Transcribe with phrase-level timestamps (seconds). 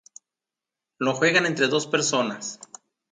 [0.97, 2.59] Lo juegan entre dos personas.